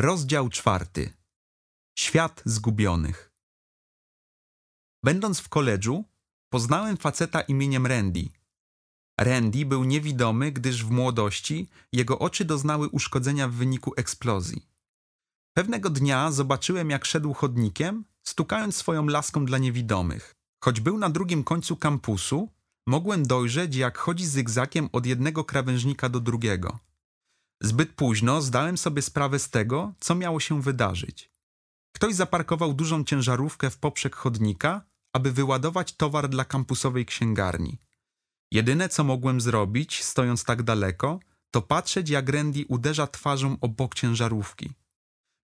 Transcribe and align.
Rozdział 0.00 0.48
czwarty. 0.48 1.12
Świat 1.98 2.42
zgubionych. 2.44 3.32
Będąc 5.04 5.40
w 5.40 5.48
koledżu, 5.48 6.04
poznałem 6.52 6.96
faceta 6.96 7.40
imieniem 7.40 7.86
Randy. 7.86 8.28
Randy 9.18 9.66
był 9.66 9.84
niewidomy, 9.84 10.52
gdyż 10.52 10.84
w 10.84 10.90
młodości 10.90 11.68
jego 11.92 12.18
oczy 12.18 12.44
doznały 12.44 12.88
uszkodzenia 12.88 13.48
w 13.48 13.52
wyniku 13.52 13.92
eksplozji. 13.96 14.66
Pewnego 15.56 15.90
dnia 15.90 16.32
zobaczyłem, 16.32 16.90
jak 16.90 17.04
szedł 17.04 17.32
chodnikiem, 17.32 18.04
stukając 18.22 18.76
swoją 18.76 19.06
laską 19.06 19.44
dla 19.44 19.58
niewidomych. 19.58 20.34
Choć 20.64 20.80
był 20.80 20.98
na 20.98 21.10
drugim 21.10 21.44
końcu 21.44 21.76
kampusu, 21.76 22.48
mogłem 22.86 23.26
dojrzeć, 23.26 23.74
jak 23.76 23.98
chodzi 23.98 24.26
zygzakiem 24.26 24.88
od 24.92 25.06
jednego 25.06 25.44
krawężnika 25.44 26.08
do 26.08 26.20
drugiego. 26.20 26.78
Zbyt 27.62 27.92
późno 27.92 28.42
zdałem 28.42 28.78
sobie 28.78 29.02
sprawę 29.02 29.38
z 29.38 29.50
tego, 29.50 29.94
co 30.00 30.14
miało 30.14 30.40
się 30.40 30.62
wydarzyć. 30.62 31.30
Ktoś 31.92 32.14
zaparkował 32.14 32.74
dużą 32.74 33.04
ciężarówkę 33.04 33.70
w 33.70 33.78
poprzek 33.78 34.16
chodnika, 34.16 34.84
aby 35.12 35.32
wyładować 35.32 35.92
towar 35.92 36.28
dla 36.28 36.44
kampusowej 36.44 37.06
księgarni. 37.06 37.78
Jedyne, 38.52 38.88
co 38.88 39.04
mogłem 39.04 39.40
zrobić, 39.40 40.04
stojąc 40.04 40.44
tak 40.44 40.62
daleko, 40.62 41.20
to 41.50 41.62
patrzeć, 41.62 42.10
jak 42.10 42.28
Randy 42.28 42.64
uderza 42.68 43.06
twarzą 43.06 43.56
o 43.60 43.68
bok 43.68 43.94
ciężarówki. 43.94 44.70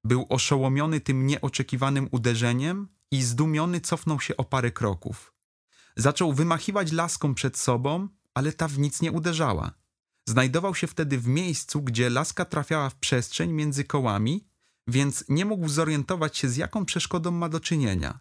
Był 0.05 0.27
oszołomiony 0.28 1.01
tym 1.01 1.27
nieoczekiwanym 1.27 2.09
uderzeniem 2.11 2.89
i 3.11 3.23
zdumiony 3.23 3.80
cofnął 3.80 4.20
się 4.20 4.37
o 4.37 4.45
parę 4.45 4.70
kroków. 4.70 5.33
Zaczął 5.97 6.33
wymachiwać 6.33 6.92
laską 6.92 7.34
przed 7.34 7.59
sobą, 7.59 8.09
ale 8.34 8.53
ta 8.53 8.69
w 8.69 8.78
nic 8.78 9.03
nie 9.03 9.12
uderzała. 9.12 9.73
Znajdował 10.29 10.75
się 10.75 10.87
wtedy 10.87 11.19
w 11.19 11.29
miejscu, 11.29 11.83
gdzie 11.83 12.11
laska 12.11 12.45
trafiała 12.45 12.91
w 12.91 12.95
przestrzeń 12.95 13.53
między 13.53 13.84
kołami, 13.84 14.48
więc 14.89 15.25
nie 15.29 15.45
mógł 15.45 15.69
zorientować 15.69 16.37
się, 16.37 16.48
z 16.48 16.57
jaką 16.57 16.84
przeszkodą 16.84 17.30
ma 17.30 17.48
do 17.48 17.61
czynienia. 17.61 18.19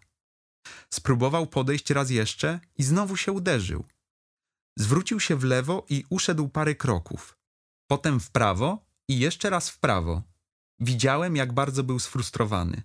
Spróbował 0.90 1.46
podejść 1.46 1.90
raz 1.90 2.10
jeszcze 2.10 2.60
i 2.78 2.82
znowu 2.82 3.16
się 3.16 3.32
uderzył. 3.32 3.84
Zwrócił 4.78 5.20
się 5.20 5.36
w 5.36 5.44
lewo 5.44 5.86
i 5.88 6.04
uszedł 6.10 6.48
parę 6.48 6.74
kroków. 6.74 7.38
Potem 7.90 8.20
w 8.20 8.30
prawo 8.30 8.86
i 9.08 9.18
jeszcze 9.18 9.50
raz 9.50 9.70
w 9.70 9.78
prawo. 9.78 10.22
Widziałem, 10.80 11.36
jak 11.36 11.52
bardzo 11.52 11.84
był 11.84 11.98
sfrustrowany. 11.98 12.82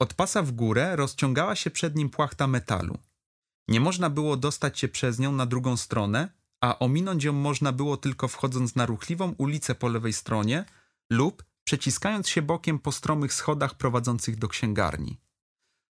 Od 0.00 0.14
pasa 0.14 0.42
w 0.42 0.52
górę 0.52 0.96
rozciągała 0.96 1.56
się 1.56 1.70
przed 1.70 1.96
nim 1.96 2.10
płachta 2.10 2.46
metalu. 2.46 2.98
Nie 3.68 3.80
można 3.80 4.10
było 4.10 4.36
dostać 4.36 4.78
się 4.78 4.88
przez 4.88 5.18
nią 5.18 5.32
na 5.32 5.46
drugą 5.46 5.76
stronę, 5.76 6.39
a 6.60 6.78
ominąć 6.78 7.24
ją 7.24 7.32
można 7.32 7.72
było 7.72 7.96
tylko 7.96 8.28
wchodząc 8.28 8.76
na 8.76 8.86
ruchliwą 8.86 9.34
ulicę 9.38 9.74
po 9.74 9.88
lewej 9.88 10.12
stronie 10.12 10.64
lub 11.10 11.44
przeciskając 11.64 12.28
się 12.28 12.42
bokiem 12.42 12.78
po 12.78 12.92
stromych 12.92 13.32
schodach 13.34 13.74
prowadzących 13.74 14.36
do 14.36 14.48
księgarni. 14.48 15.20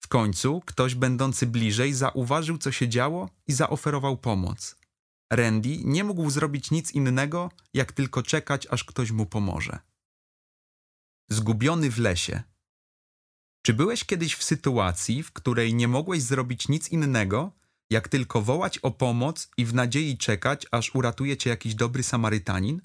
W 0.04 0.08
końcu 0.08 0.62
ktoś 0.66 0.96
będący 0.96 1.48
bliżej 1.48 1.94
zauważył, 1.94 2.58
co 2.58 2.72
się 2.72 2.90
działo 2.90 3.30
i 3.48 3.54
zaoferował 3.54 4.18
pomoc. 4.18 4.76
Randy 5.32 5.78
nie 5.84 6.04
mógł 6.04 6.30
zrobić 6.30 6.72
nic 6.72 6.92
innego, 6.92 7.52
jak 7.74 7.92
tylko 7.92 8.24
czekać, 8.24 8.68
aż 8.70 8.84
ktoś 8.84 9.12
mu 9.12 9.26
pomoże. 9.26 9.80
Zgubiony 11.30 11.92
w 11.92 12.00
lesie. 12.00 12.44
Czy 13.66 13.74
byłeś 13.74 14.04
kiedyś 14.04 14.36
w 14.36 14.44
sytuacji, 14.44 15.24
w 15.24 15.32
której 15.32 15.74
nie 15.74 15.88
mogłeś 15.88 16.22
zrobić 16.22 16.68
nic 16.68 16.90
innego, 16.90 17.52
jak 17.92 18.08
tylko 18.08 18.42
wołać 18.42 18.78
o 18.78 18.92
pomoc 18.92 19.50
i 19.58 19.66
w 19.66 19.74
nadziei 19.74 20.18
czekać, 20.18 20.68
aż 20.72 20.96
uratuje 20.96 21.38
cię 21.38 21.50
jakiś 21.50 21.76
dobry 21.76 22.04
Samarytanin? 22.04 22.82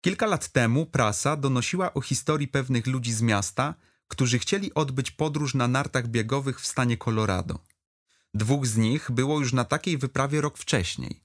Kilka 0.00 0.26
lat 0.26 0.48
temu 0.48 0.86
prasa 0.86 1.36
donosiła 1.36 1.94
o 1.94 2.00
historii 2.00 2.48
pewnych 2.48 2.86
ludzi 2.86 3.12
z 3.12 3.22
miasta, 3.22 3.74
którzy 4.08 4.38
chcieli 4.38 4.74
odbyć 4.74 5.10
podróż 5.10 5.54
na 5.54 5.68
nartach 5.68 6.08
biegowych 6.08 6.60
w 6.60 6.66
stanie 6.66 6.96
Colorado. 6.96 7.58
Dwóch 8.34 8.66
z 8.66 8.76
nich 8.76 9.10
było 9.10 9.40
już 9.40 9.52
na 9.52 9.64
takiej 9.64 9.98
wyprawie 9.98 10.40
rok 10.40 10.58
wcześniej, 10.58 11.20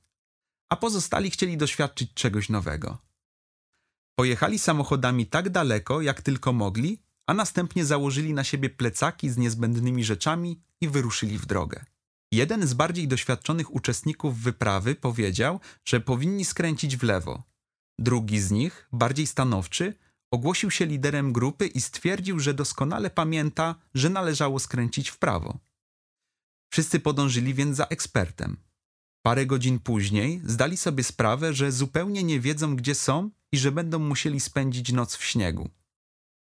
a 0.70 0.76
pozostali 0.76 1.32
chcieli 1.32 1.58
doświadczyć 1.58 2.14
czegoś 2.14 2.50
nowego. 2.50 2.98
Pojechali 4.16 4.60
samochodami 4.60 5.26
tak 5.28 5.50
daleko, 5.50 6.02
jak 6.02 6.22
tylko 6.22 6.54
mogli, 6.54 7.02
a 7.28 7.34
następnie 7.34 7.86
założyli 7.86 8.34
na 8.34 8.44
siebie 8.44 8.70
plecaki 8.70 9.30
z 9.30 9.38
niezbędnymi 9.38 10.04
rzeczami 10.04 10.62
i 10.82 10.88
wyruszyli 10.90 11.38
w 11.38 11.46
drogę. 11.46 11.93
Jeden 12.34 12.68
z 12.68 12.74
bardziej 12.74 13.08
doświadczonych 13.08 13.76
uczestników 13.76 14.40
wyprawy 14.40 14.96
powiedział, 14.96 15.60
że 15.86 16.02
powinni 16.02 16.46
skręcić 16.46 16.98
w 16.98 17.04
lewo. 17.04 17.44
Drugi 18.00 18.40
z 18.40 18.52
nich, 18.52 18.88
bardziej 18.92 19.28
stanowczy, 19.28 19.94
ogłosił 20.32 20.72
się 20.72 20.86
liderem 20.86 21.34
grupy 21.34 21.68
i 21.68 21.82
stwierdził, 21.82 22.40
że 22.40 22.54
doskonale 22.54 23.10
pamięta, 23.10 23.76
że 23.94 24.10
należało 24.10 24.60
skręcić 24.60 25.10
w 25.10 25.18
prawo. 25.18 25.60
Wszyscy 26.72 27.00
podążyli 27.00 27.54
więc 27.54 27.78
za 27.78 27.86
ekspertem. 27.86 28.58
Parę 29.26 29.46
godzin 29.46 29.80
później 29.80 30.42
zdali 30.46 30.78
sobie 30.78 31.04
sprawę, 31.04 31.54
że 31.54 31.72
zupełnie 31.72 32.24
nie 32.24 32.40
wiedzą, 32.40 32.76
gdzie 32.76 32.96
są 32.96 33.30
i 33.52 33.58
że 33.58 33.72
będą 33.72 34.00
musieli 34.00 34.40
spędzić 34.40 34.92
noc 34.92 35.16
w 35.16 35.24
śniegu. 35.24 35.70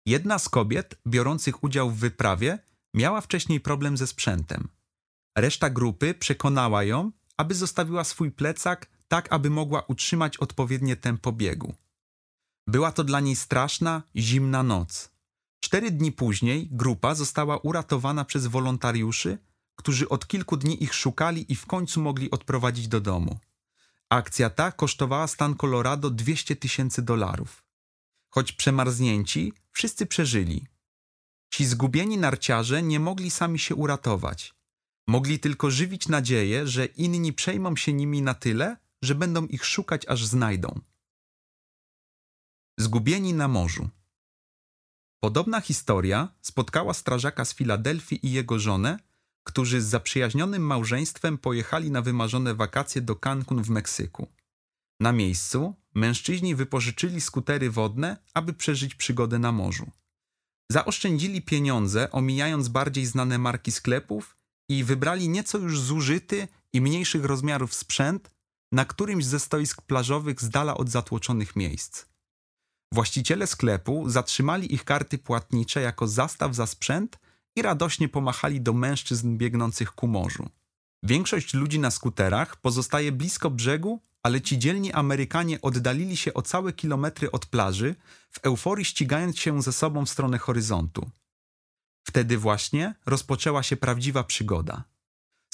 Jedna 0.06 0.38
z 0.38 0.48
kobiet 0.48 1.00
biorących 1.06 1.64
udział 1.64 1.90
w 1.90 1.96
wyprawie 1.96 2.58
miała 2.94 3.20
wcześniej 3.20 3.60
problem 3.60 3.96
ze 3.96 4.06
sprzętem. 4.06 4.68
Reszta 5.36 5.70
grupy 5.70 6.14
przekonała 6.14 6.84
ją, 6.84 7.12
aby 7.36 7.54
zostawiła 7.54 8.04
swój 8.04 8.30
plecak 8.30 8.90
tak, 9.08 9.32
aby 9.32 9.50
mogła 9.50 9.82
utrzymać 9.88 10.36
odpowiednie 10.36 10.96
tempo 10.96 11.32
biegu. 11.32 11.74
Była 12.66 12.92
to 12.92 13.04
dla 13.04 13.20
niej 13.20 13.36
straszna, 13.36 14.02
zimna 14.16 14.62
noc. 14.62 15.10
Cztery 15.60 15.90
dni 15.90 16.12
później 16.12 16.68
grupa 16.70 17.14
została 17.14 17.58
uratowana 17.58 18.24
przez 18.24 18.46
wolontariuszy, 18.46 19.38
którzy 19.76 20.08
od 20.08 20.26
kilku 20.26 20.56
dni 20.56 20.82
ich 20.82 20.94
szukali 20.94 21.52
i 21.52 21.56
w 21.56 21.66
końcu 21.66 22.00
mogli 22.00 22.30
odprowadzić 22.30 22.88
do 22.88 23.00
domu. 23.00 23.38
Akcja 24.08 24.50
ta 24.50 24.72
kosztowała 24.72 25.26
stan 25.26 25.54
Colorado 25.54 26.10
200 26.10 26.56
tysięcy 26.56 27.02
dolarów. 27.02 27.64
Choć 28.30 28.52
przemarznięci, 28.52 29.52
wszyscy 29.72 30.06
przeżyli. 30.06 30.66
Ci 31.50 31.66
zgubieni 31.66 32.18
narciarze 32.18 32.82
nie 32.82 33.00
mogli 33.00 33.30
sami 33.30 33.58
się 33.58 33.74
uratować. 33.74 34.54
Mogli 35.10 35.38
tylko 35.38 35.70
żywić 35.70 36.08
nadzieję, 36.08 36.66
że 36.66 36.86
inni 36.86 37.32
przejmą 37.32 37.76
się 37.76 37.92
nimi 37.92 38.22
na 38.22 38.34
tyle, 38.34 38.76
że 39.02 39.14
będą 39.14 39.46
ich 39.46 39.64
szukać, 39.64 40.06
aż 40.06 40.26
znajdą. 40.26 40.80
Zgubieni 42.78 43.34
na 43.34 43.48
morzu. 43.48 43.88
Podobna 45.20 45.60
historia 45.60 46.28
spotkała 46.40 46.94
strażaka 46.94 47.44
z 47.44 47.54
Filadelfii 47.54 48.26
i 48.26 48.32
jego 48.32 48.58
żonę, 48.58 48.98
którzy 49.44 49.80
z 49.80 49.86
zaprzyjaźnionym 49.86 50.62
małżeństwem 50.62 51.38
pojechali 51.38 51.90
na 51.90 52.02
wymarzone 52.02 52.54
wakacje 52.54 53.02
do 53.02 53.16
Cancun 53.16 53.62
w 53.62 53.70
Meksyku. 53.70 54.28
Na 55.00 55.12
miejscu 55.12 55.74
mężczyźni 55.94 56.54
wypożyczyli 56.54 57.20
skutery 57.20 57.70
wodne, 57.70 58.16
aby 58.34 58.52
przeżyć 58.52 58.94
przygodę 58.94 59.38
na 59.38 59.52
morzu. 59.52 59.90
Zaoszczędzili 60.72 61.42
pieniądze, 61.42 62.10
omijając 62.10 62.68
bardziej 62.68 63.06
znane 63.06 63.38
marki 63.38 63.72
sklepów 63.72 64.39
i 64.70 64.84
wybrali 64.84 65.28
nieco 65.28 65.58
już 65.58 65.80
zużyty 65.80 66.48
i 66.72 66.80
mniejszych 66.80 67.24
rozmiarów 67.24 67.74
sprzęt 67.74 68.30
na 68.72 68.84
którymś 68.84 69.24
ze 69.24 69.40
stoisk 69.40 69.82
plażowych 69.82 70.40
z 70.40 70.48
dala 70.48 70.74
od 70.76 70.88
zatłoczonych 70.88 71.56
miejsc. 71.56 72.04
Właściciele 72.92 73.46
sklepu 73.46 74.10
zatrzymali 74.10 74.74
ich 74.74 74.84
karty 74.84 75.18
płatnicze 75.18 75.80
jako 75.80 76.08
zastaw 76.08 76.54
za 76.54 76.66
sprzęt 76.66 77.18
i 77.56 77.62
radośnie 77.62 78.08
pomachali 78.08 78.60
do 78.60 78.72
mężczyzn 78.72 79.36
biegnących 79.36 79.92
ku 79.92 80.08
morzu. 80.08 80.48
Większość 81.02 81.54
ludzi 81.54 81.78
na 81.78 81.90
skuterach 81.90 82.56
pozostaje 82.56 83.12
blisko 83.12 83.50
brzegu, 83.50 84.00
ale 84.22 84.40
ci 84.40 84.58
dzielni 84.58 84.92
Amerykanie 84.92 85.60
oddalili 85.60 86.16
się 86.16 86.34
o 86.34 86.42
całe 86.42 86.72
kilometry 86.72 87.30
od 87.30 87.46
plaży, 87.46 87.94
w 88.30 88.38
euforii 88.42 88.84
ścigając 88.84 89.38
się 89.38 89.62
ze 89.62 89.72
sobą 89.72 90.06
w 90.06 90.10
stronę 90.10 90.38
horyzontu. 90.38 91.10
Wtedy 92.10 92.38
właśnie 92.38 92.94
rozpoczęła 93.06 93.62
się 93.62 93.76
prawdziwa 93.76 94.24
przygoda. 94.24 94.84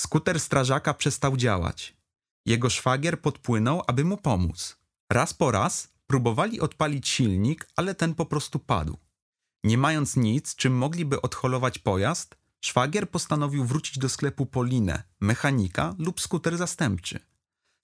Skuter 0.00 0.40
strażaka 0.40 0.94
przestał 0.94 1.36
działać. 1.36 1.96
Jego 2.46 2.70
szwagier 2.70 3.20
podpłynął, 3.20 3.82
aby 3.86 4.04
mu 4.04 4.16
pomóc. 4.16 4.76
Raz 5.12 5.34
po 5.34 5.50
raz 5.50 5.88
próbowali 6.06 6.60
odpalić 6.60 7.08
silnik, 7.08 7.68
ale 7.76 7.94
ten 7.94 8.14
po 8.14 8.26
prostu 8.26 8.58
padł. 8.58 8.96
Nie 9.64 9.78
mając 9.78 10.16
nic, 10.16 10.54
czym 10.54 10.76
mogliby 10.76 11.22
odholować 11.22 11.78
pojazd, 11.78 12.36
szwagier 12.60 13.10
postanowił 13.10 13.64
wrócić 13.64 13.98
do 13.98 14.08
sklepu 14.08 14.46
po 14.46 14.62
linę, 14.64 15.02
mechanika 15.20 15.94
lub 15.98 16.20
skuter 16.20 16.56
zastępczy. 16.56 17.20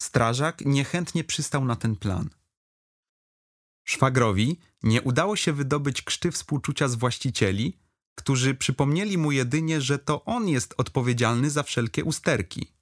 Strażak 0.03 0.61
niechętnie 0.65 1.25
przystał 1.25 1.65
na 1.65 1.77
ten 1.77 1.97
plan. 1.97 2.31
Szwagrowi 3.85 4.59
nie 4.83 5.03
udało 5.03 5.37
się 5.37 5.53
wydobyć 5.53 6.03
krzty 6.03 6.31
współczucia 6.31 6.89
z 6.89 6.95
właścicieli, 6.95 7.82
którzy 8.15 8.55
przypomnieli 8.55 9.19
mu 9.19 9.33
jedynie, 9.33 9.81
że 9.81 9.99
to 9.99 10.25
on 10.25 10.49
jest 10.49 10.75
odpowiedzialny 10.77 11.51
za 11.51 11.63
wszelkie 11.63 12.05
usterki. 12.05 12.73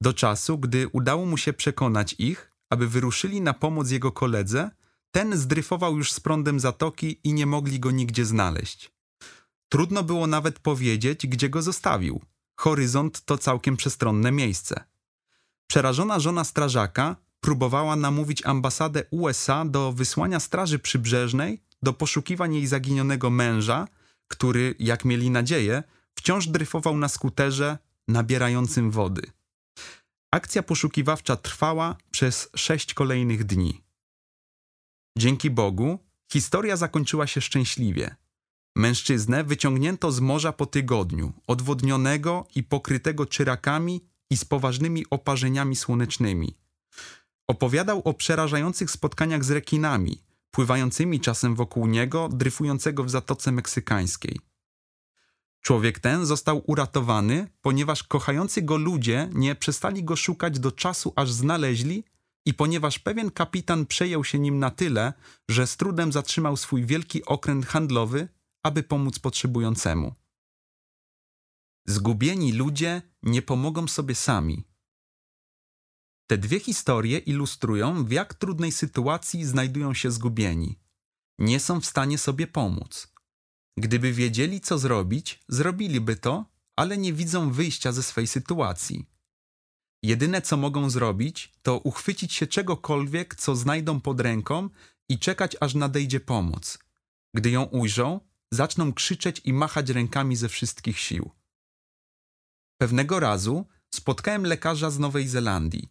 Do 0.00 0.12
czasu, 0.12 0.58
gdy 0.58 0.88
udało 0.88 1.26
mu 1.26 1.36
się 1.36 1.52
przekonać 1.52 2.14
ich, 2.18 2.52
aby 2.70 2.88
wyruszyli 2.88 3.40
na 3.40 3.54
pomoc 3.54 3.90
jego 3.90 4.12
koledze, 4.12 4.70
Ten 5.10 5.36
zdryfował 5.36 5.96
już 5.96 6.12
z 6.12 6.20
prądem 6.20 6.60
zatoki 6.60 7.20
i 7.24 7.32
nie 7.32 7.46
mogli 7.46 7.80
go 7.80 7.90
nigdzie 7.90 8.24
znaleźć. 8.24 8.90
Trudno 9.68 10.02
było 10.02 10.26
nawet 10.26 10.58
powiedzieć, 10.58 11.26
gdzie 11.26 11.48
go 11.48 11.62
zostawił. 11.62 12.20
Horyzont 12.56 13.24
to 13.24 13.38
całkiem 13.38 13.76
przestronne 13.76 14.32
miejsce. 14.32 14.84
Przerażona 15.66 16.20
żona 16.20 16.44
strażaka 16.44 17.16
próbowała 17.40 17.96
namówić 17.96 18.46
ambasadę 18.46 19.04
USA 19.10 19.64
do 19.64 19.92
wysłania 19.92 20.40
Straży 20.40 20.78
Przybrzeżnej 20.78 21.62
do 21.82 21.92
poszukiwań 21.92 22.54
jej 22.54 22.66
zaginionego 22.66 23.30
męża, 23.30 23.88
który, 24.28 24.74
jak 24.78 25.04
mieli 25.04 25.30
nadzieję, 25.30 25.82
wciąż 26.14 26.46
dryfował 26.46 26.96
na 26.96 27.08
skuterze 27.08 27.78
nabierającym 28.08 28.90
wody. 28.90 29.22
Akcja 30.30 30.62
poszukiwawcza 30.62 31.36
trwała 31.36 31.96
przez 32.10 32.48
sześć 32.56 32.94
kolejnych 32.94 33.44
dni. 33.44 33.82
Dzięki 35.18 35.50
Bogu, 35.50 35.98
historia 36.32 36.76
zakończyła 36.76 37.26
się 37.26 37.40
szczęśliwie. 37.40 38.16
Mężczyznę 38.76 39.44
wyciągnięto 39.44 40.12
z 40.12 40.20
morza 40.20 40.52
po 40.52 40.66
tygodniu, 40.66 41.32
odwodnionego 41.46 42.46
i 42.54 42.62
pokrytego 42.62 43.26
czyrakami 43.26 44.04
i 44.30 44.36
z 44.36 44.44
poważnymi 44.44 45.04
oparzeniami 45.10 45.76
słonecznymi. 45.76 46.56
Opowiadał 47.48 48.02
o 48.04 48.14
przerażających 48.14 48.90
spotkaniach 48.90 49.44
z 49.44 49.50
rekinami, 49.50 50.23
pływającymi 50.54 51.20
czasem 51.20 51.54
wokół 51.54 51.86
niego, 51.86 52.28
dryfującego 52.28 53.04
w 53.04 53.10
Zatoce 53.10 53.52
Meksykańskiej. 53.52 54.40
Człowiek 55.60 55.98
ten 55.98 56.26
został 56.26 56.62
uratowany, 56.66 57.48
ponieważ 57.60 58.02
kochający 58.02 58.62
go 58.62 58.76
ludzie 58.76 59.28
nie 59.32 59.54
przestali 59.54 60.04
go 60.04 60.16
szukać 60.16 60.58
do 60.58 60.72
czasu, 60.72 61.12
aż 61.16 61.32
znaleźli 61.32 62.04
i 62.46 62.54
ponieważ 62.54 62.98
pewien 62.98 63.30
kapitan 63.30 63.86
przejął 63.86 64.24
się 64.24 64.38
nim 64.38 64.58
na 64.58 64.70
tyle, 64.70 65.12
że 65.48 65.66
z 65.66 65.76
trudem 65.76 66.12
zatrzymał 66.12 66.56
swój 66.56 66.86
wielki 66.86 67.24
okręt 67.24 67.66
handlowy, 67.66 68.28
aby 68.62 68.82
pomóc 68.82 69.18
potrzebującemu. 69.18 70.14
Zgubieni 71.86 72.52
ludzie 72.52 73.02
nie 73.22 73.42
pomogą 73.42 73.88
sobie 73.88 74.14
sami. 74.14 74.64
Te 76.26 76.38
dwie 76.38 76.60
historie 76.60 77.18
ilustrują, 77.18 78.04
w 78.04 78.10
jak 78.10 78.34
trudnej 78.34 78.72
sytuacji 78.72 79.44
znajdują 79.44 79.94
się 79.94 80.10
zgubieni. 80.10 80.78
Nie 81.38 81.60
są 81.60 81.80
w 81.80 81.86
stanie 81.86 82.18
sobie 82.18 82.46
pomóc. 82.46 83.12
Gdyby 83.78 84.12
wiedzieli, 84.12 84.60
co 84.60 84.78
zrobić, 84.78 85.40
zrobiliby 85.48 86.16
to, 86.16 86.44
ale 86.76 86.98
nie 86.98 87.12
widzą 87.12 87.52
wyjścia 87.52 87.92
ze 87.92 88.02
swej 88.02 88.26
sytuacji. 88.26 89.06
Jedyne, 90.02 90.42
co 90.42 90.56
mogą 90.56 90.90
zrobić, 90.90 91.52
to 91.62 91.78
uchwycić 91.78 92.32
się 92.32 92.46
czegokolwiek, 92.46 93.34
co 93.34 93.56
znajdą 93.56 94.00
pod 94.00 94.20
ręką 94.20 94.68
i 95.08 95.18
czekać, 95.18 95.56
aż 95.60 95.74
nadejdzie 95.74 96.20
pomoc. 96.20 96.78
Gdy 97.34 97.50
ją 97.50 97.62
ujrzą, 97.62 98.20
zaczną 98.52 98.92
krzyczeć 98.92 99.40
i 99.44 99.52
machać 99.52 99.90
rękami 99.90 100.36
ze 100.36 100.48
wszystkich 100.48 100.98
sił. 100.98 101.30
Pewnego 102.78 103.20
razu 103.20 103.66
spotkałem 103.94 104.46
lekarza 104.46 104.90
z 104.90 104.98
Nowej 104.98 105.28
Zelandii. 105.28 105.88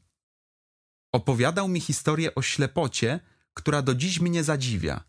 Opowiadał 1.14 1.68
mi 1.68 1.82
historię 1.82 2.36
o 2.36 2.42
ślepocie, 2.42 3.20
która 3.54 3.82
do 3.82 3.96
dziś 3.96 4.20
mnie 4.20 4.44
zadziwia. 4.44 5.04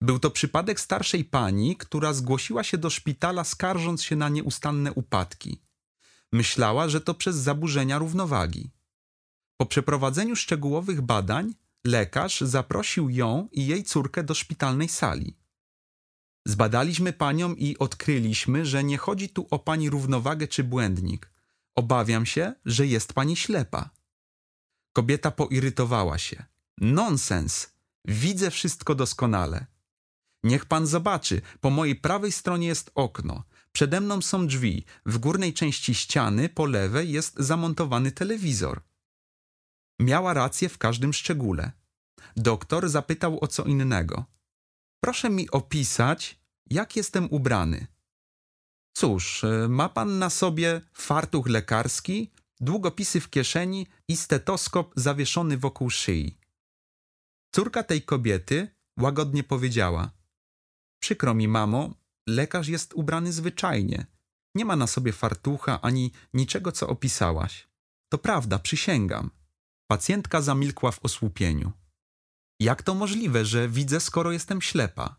Był 0.00 0.18
to 0.18 0.30
przypadek 0.30 0.80
starszej 0.80 1.24
pani, 1.24 1.76
która 1.76 2.12
zgłosiła 2.12 2.64
się 2.64 2.78
do 2.78 2.90
szpitala 2.90 3.44
skarżąc 3.44 4.02
się 4.02 4.16
na 4.16 4.28
nieustanne 4.28 4.92
upadki. 4.92 5.62
Myślała, 6.32 6.88
że 6.88 7.00
to 7.00 7.14
przez 7.14 7.36
zaburzenia 7.36 7.98
równowagi. 7.98 8.70
Po 9.56 9.66
przeprowadzeniu 9.66 10.36
szczegółowych 10.36 11.00
badań, 11.00 11.54
lekarz 11.86 12.40
zaprosił 12.40 13.10
ją 13.10 13.48
i 13.52 13.66
jej 13.66 13.84
córkę 13.84 14.22
do 14.22 14.34
szpitalnej 14.34 14.88
sali. 14.88 15.36
Zbadaliśmy 16.46 17.12
panią 17.12 17.54
i 17.54 17.78
odkryliśmy, 17.78 18.66
że 18.66 18.84
nie 18.84 18.98
chodzi 18.98 19.28
tu 19.28 19.46
o 19.50 19.58
pani 19.58 19.90
równowagę 19.90 20.48
czy 20.48 20.64
błędnik. 20.64 21.30
Obawiam 21.74 22.26
się, 22.26 22.54
że 22.64 22.86
jest 22.86 23.12
pani 23.12 23.36
ślepa. 23.36 23.97
Kobieta 24.98 25.30
poirytowała 25.30 26.18
się. 26.18 26.44
Nonsens! 26.78 27.72
Widzę 28.04 28.50
wszystko 28.50 28.94
doskonale. 28.94 29.66
Niech 30.42 30.66
pan 30.66 30.86
zobaczy, 30.86 31.40
po 31.60 31.70
mojej 31.70 31.96
prawej 31.96 32.32
stronie 32.32 32.66
jest 32.66 32.90
okno, 32.94 33.44
przede 33.72 34.00
mną 34.00 34.22
są 34.22 34.46
drzwi, 34.46 34.84
w 35.06 35.18
górnej 35.18 35.54
części 35.54 35.94
ściany 35.94 36.48
po 36.48 36.66
lewej 36.66 37.10
jest 37.10 37.34
zamontowany 37.38 38.12
telewizor. 38.12 38.80
Miała 40.00 40.34
rację 40.34 40.68
w 40.68 40.78
każdym 40.78 41.12
szczególe. 41.12 41.72
Doktor 42.36 42.88
zapytał 42.88 43.38
o 43.40 43.46
co 43.46 43.64
innego. 43.64 44.24
Proszę 45.00 45.30
mi 45.30 45.50
opisać, 45.50 46.40
jak 46.70 46.96
jestem 46.96 47.28
ubrany. 47.30 47.86
Cóż, 48.92 49.44
e, 49.44 49.68
ma 49.68 49.88
pan 49.88 50.18
na 50.18 50.30
sobie 50.30 50.80
fartuch 50.92 51.46
lekarski, 51.46 52.30
długopisy 52.60 53.20
w 53.20 53.30
kieszeni 53.30 53.86
i 54.08 54.16
stetoskop 54.16 54.92
zawieszony 54.96 55.58
wokół 55.58 55.90
szyi. 55.90 56.38
Córka 57.54 57.82
tej 57.82 58.02
kobiety 58.02 58.68
łagodnie 58.98 59.44
powiedziała: 59.44 60.10
Przykro 61.02 61.34
mi, 61.34 61.48
mamo, 61.48 61.94
lekarz 62.28 62.68
jest 62.68 62.94
ubrany 62.94 63.32
zwyczajnie. 63.32 64.06
Nie 64.54 64.64
ma 64.64 64.76
na 64.76 64.86
sobie 64.86 65.12
fartucha 65.12 65.80
ani 65.80 66.12
niczego, 66.34 66.72
co 66.72 66.88
opisałaś. 66.88 67.68
To 68.12 68.18
prawda, 68.18 68.58
przysięgam. 68.58 69.30
Pacjentka 69.90 70.40
zamilkła 70.40 70.90
w 70.90 71.04
osłupieniu. 71.04 71.72
Jak 72.60 72.82
to 72.82 72.94
możliwe, 72.94 73.44
że 73.44 73.68
widzę, 73.68 74.00
skoro 74.00 74.32
jestem 74.32 74.62
ślepa? 74.62 75.16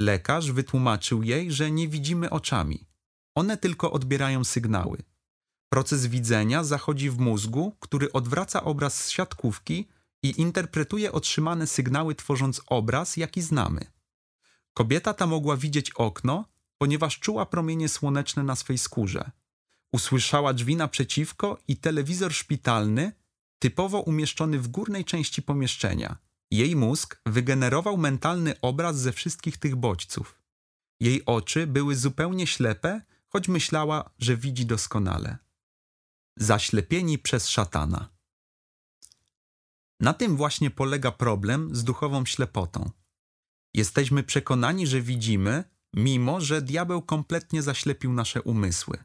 Lekarz 0.00 0.52
wytłumaczył 0.52 1.22
jej, 1.22 1.52
że 1.52 1.70
nie 1.70 1.88
widzimy 1.88 2.30
oczami. 2.30 2.86
One 3.34 3.56
tylko 3.56 3.92
odbierają 3.92 4.44
sygnały. 4.44 5.02
Proces 5.70 6.06
widzenia 6.06 6.64
zachodzi 6.64 7.10
w 7.10 7.18
mózgu, 7.18 7.76
który 7.80 8.12
odwraca 8.12 8.64
obraz 8.64 9.04
z 9.04 9.10
siatkówki 9.10 9.88
i 10.22 10.40
interpretuje 10.40 11.12
otrzymane 11.12 11.66
sygnały, 11.66 12.14
tworząc 12.14 12.60
obraz, 12.66 13.16
jaki 13.16 13.42
znamy. 13.42 13.80
Kobieta 14.74 15.14
ta 15.14 15.26
mogła 15.26 15.56
widzieć 15.56 15.90
okno, 15.90 16.44
ponieważ 16.78 17.18
czuła 17.18 17.46
promienie 17.46 17.88
słoneczne 17.88 18.42
na 18.42 18.56
swej 18.56 18.78
skórze. 18.78 19.30
Usłyszała 19.92 20.52
drzwi 20.52 20.76
naprzeciwko 20.76 21.58
i 21.68 21.76
telewizor 21.76 22.32
szpitalny, 22.32 23.12
typowo 23.58 24.00
umieszczony 24.00 24.58
w 24.58 24.68
górnej 24.68 25.04
części 25.04 25.42
pomieszczenia. 25.42 26.16
Jej 26.50 26.76
mózg 26.76 27.20
wygenerował 27.26 27.96
mentalny 27.96 28.54
obraz 28.62 28.98
ze 28.98 29.12
wszystkich 29.12 29.56
tych 29.56 29.76
bodźców. 29.76 30.38
Jej 31.00 31.24
oczy 31.26 31.66
były 31.66 31.96
zupełnie 31.96 32.46
ślepe, 32.46 33.00
choć 33.28 33.48
myślała, 33.48 34.10
że 34.18 34.36
widzi 34.36 34.66
doskonale. 34.66 35.38
Zaślepieni 36.42 37.18
przez 37.18 37.48
szatana. 37.48 38.08
Na 40.00 40.14
tym 40.14 40.36
właśnie 40.36 40.70
polega 40.70 41.12
problem 41.12 41.74
z 41.74 41.84
duchową 41.84 42.24
ślepotą. 42.24 42.90
Jesteśmy 43.74 44.22
przekonani, 44.22 44.86
że 44.86 45.00
widzimy, 45.00 45.64
mimo 45.94 46.40
że 46.40 46.62
diabeł 46.62 47.02
kompletnie 47.02 47.62
zaślepił 47.62 48.12
nasze 48.12 48.42
umysły. 48.42 49.04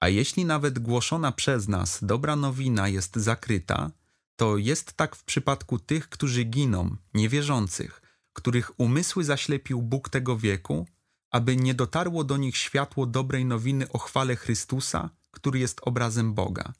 A 0.00 0.08
jeśli 0.08 0.44
nawet 0.44 0.78
głoszona 0.78 1.32
przez 1.32 1.68
nas 1.68 1.98
dobra 2.02 2.36
nowina 2.36 2.88
jest 2.88 3.16
zakryta, 3.16 3.90
to 4.36 4.56
jest 4.56 4.92
tak 4.92 5.16
w 5.16 5.24
przypadku 5.24 5.78
tych, 5.78 6.08
którzy 6.08 6.44
giną, 6.44 6.96
niewierzących, 7.14 8.02
których 8.32 8.80
umysły 8.80 9.24
zaślepił 9.24 9.82
Bóg 9.82 10.08
tego 10.08 10.36
wieku, 10.36 10.86
aby 11.30 11.56
nie 11.56 11.74
dotarło 11.74 12.24
do 12.24 12.36
nich 12.36 12.56
światło 12.56 13.06
dobrej 13.06 13.44
nowiny 13.44 13.92
o 13.92 13.98
chwale 13.98 14.36
Chrystusa, 14.36 15.17
który 15.30 15.58
jest 15.58 15.80
obrazem 15.82 16.34
Boga. 16.34 16.72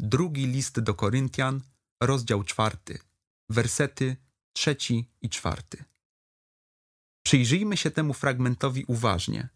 Drugi 0.00 0.46
list 0.46 0.80
do 0.80 0.94
Koryntian, 0.94 1.60
rozdział 2.02 2.44
czwarty, 2.44 2.98
wersety 3.48 4.16
trzeci 4.52 5.10
i 5.22 5.28
czwarty. 5.28 5.84
Przyjrzyjmy 7.22 7.76
się 7.76 7.90
temu 7.90 8.14
fragmentowi 8.14 8.84
uważnie. 8.84 9.48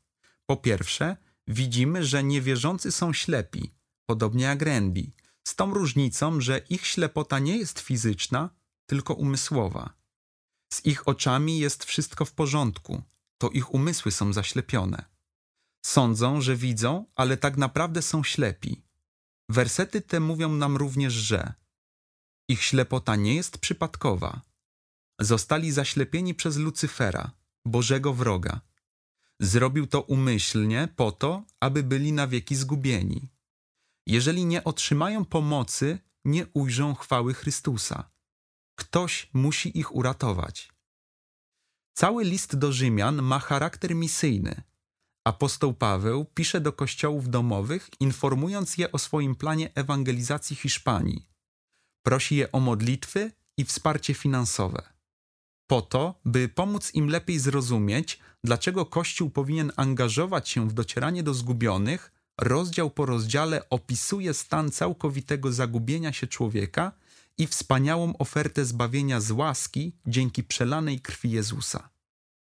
Po 0.47 0.57
pierwsze, 0.57 1.17
widzimy, 1.49 2.05
że 2.05 2.25
niewierzący 2.25 2.93
są 2.93 3.13
ślepi, 3.13 3.75
podobnie 4.07 4.45
jak 4.45 4.63
Randy, 4.63 5.13
z 5.49 5.55
tą 5.55 5.75
różnicą, 5.75 6.41
że 6.41 6.59
ich 6.59 6.87
ślepota 6.87 7.39
nie 7.39 7.57
jest 7.57 7.81
fizyczna, 7.81 8.51
tylko 8.87 9.15
umysłowa. 9.15 9.95
Z 10.73 10.87
ich 10.87 11.09
oczami 11.09 11.59
jest 11.59 11.85
wszystko 11.85 12.25
w 12.25 12.33
porządku, 12.33 13.03
to 13.39 13.51
ich 13.51 13.75
umysły 13.75 14.13
są 14.13 14.33
zaślepione. 14.33 15.14
Sądzą, 15.87 16.41
że 16.41 16.57
widzą, 16.57 17.07
ale 17.15 17.37
tak 17.37 17.57
naprawdę 17.57 18.03
są 18.03 18.25
ślepi. 18.25 18.83
Wersety 19.49 20.01
te 20.01 20.21
mówią 20.21 20.49
nam 20.49 20.77
również, 20.77 21.13
że 21.13 21.55
ich 22.49 22.63
ślepota 22.63 23.17
nie 23.17 23.35
jest 23.35 23.59
przypadkowa. 23.59 24.41
Zostali 25.21 25.73
zaślepieni 25.73 26.35
przez 26.35 26.57
Lucyfera, 26.57 27.31
Bożego 27.65 28.15
wroga. 28.15 28.61
Zrobił 29.41 29.87
to 29.87 30.01
umyślnie 30.01 30.89
po 30.97 31.13
to, 31.13 31.43
aby 31.61 31.83
byli 31.83 32.13
na 32.13 32.27
wieki 32.27 32.57
zgubieni. 32.57 33.29
Jeżeli 34.07 34.47
nie 34.47 34.65
otrzymają 34.65 35.25
pomocy, 35.25 35.99
nie 36.25 36.47
ujrzą 36.47 36.95
chwały 36.95 37.35
Chrystusa. 37.35 38.11
Ktoś 38.75 39.31
musi 39.33 39.79
ich 39.79 39.95
uratować. 39.95 40.73
Cały 41.95 42.25
list 42.25 42.57
do 42.57 42.73
Rzymian 42.73 43.23
ma 43.23 43.39
charakter 43.39 43.95
misyjny. 43.95 44.63
Apostoł 45.25 45.75
Paweł 45.75 46.27
pisze 46.35 46.61
do 46.61 46.73
kościołów 46.73 47.31
domowych, 47.31 47.91
informując 48.01 48.79
je 48.79 48.93
o 48.93 48.99
swoim 48.99 49.35
planie 49.35 49.71
ewangelizacji 49.75 50.57
Hiszpanii. 50.57 51.27
Prosi 52.03 52.37
je 52.37 52.53
o 52.53 52.61
modlitwy 52.61 53.33
i 53.57 53.65
wsparcie 53.65 54.15
finansowe. 54.15 54.83
Po 55.67 55.83
to, 55.83 56.21
by 56.25 56.49
pomóc 56.49 56.95
im 56.95 57.09
lepiej 57.09 57.39
zrozumieć, 57.39 58.19
dlaczego 58.45 58.87
Kościół 58.87 59.31
powinien 59.31 59.73
angażować 59.77 60.49
się 60.49 60.69
w 60.69 60.73
docieranie 60.73 61.23
do 61.23 61.35
zgubionych, 61.35 62.13
rozdział 62.41 62.91
po 62.91 63.07
rozdziale 63.07 63.69
opisuje 63.71 64.35
stan 64.35 64.71
całkowitego 64.71 65.53
zagubienia 65.53 66.13
się 66.13 66.27
człowieka 66.27 66.93
i 67.39 67.47
wspaniałą 67.47 68.17
ofertę 68.19 68.65
zbawienia 68.65 69.21
z 69.21 69.31
łaski 69.31 69.97
dzięki 70.07 70.45
przelanej 70.45 71.01
krwi 71.01 71.31
Jezusa. 71.31 71.94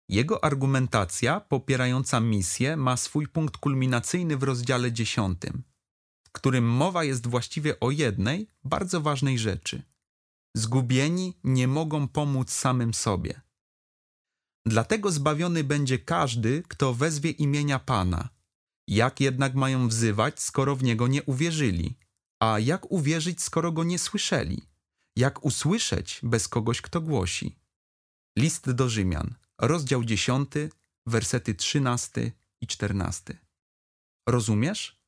Jego 0.09 0.43
argumentacja 0.43 1.39
popierająca 1.39 2.19
misję 2.19 2.77
ma 2.77 2.97
swój 2.97 3.27
punkt 3.27 3.57
kulminacyjny 3.57 4.37
w 4.37 4.43
rozdziale 4.43 4.91
10, 4.91 5.41
w 6.23 6.31
którym 6.31 6.65
mowa 6.65 7.03
jest 7.03 7.27
właściwie 7.27 7.79
o 7.79 7.91
jednej, 7.91 8.47
bardzo 8.63 9.01
ważnej 9.01 9.39
rzeczy. 9.39 9.83
Zgubieni 10.55 11.37
nie 11.43 11.67
mogą 11.67 12.07
pomóc 12.07 12.51
samym 12.51 12.93
sobie. 12.93 13.41
Dlatego 14.65 15.11
zbawiony 15.11 15.63
będzie 15.63 15.99
każdy, 15.99 16.63
kto 16.67 16.93
wezwie 16.93 17.31
imienia 17.31 17.79
Pana. 17.79 18.29
Jak 18.87 19.19
jednak 19.19 19.55
mają 19.55 19.87
wzywać, 19.87 20.39
skoro 20.39 20.75
w 20.75 20.83
niego 20.83 21.07
nie 21.07 21.23
uwierzyli? 21.23 21.97
A 22.39 22.59
jak 22.59 22.91
uwierzyć, 22.91 23.41
skoro 23.41 23.71
go 23.71 23.83
nie 23.83 23.99
słyszeli? 23.99 24.61
Jak 25.15 25.45
usłyszeć 25.45 26.19
bez 26.23 26.47
kogoś, 26.47 26.81
kto 26.81 27.01
głosi? 27.01 27.59
List 28.37 28.71
do 28.71 28.89
Rzymian, 28.89 29.35
rozdział 29.59 30.03
10, 30.03 30.49
wersety 31.05 31.55
13 31.55 32.31
i 32.61 32.67
14. 32.67 33.37
Rozumiesz? 34.29 34.99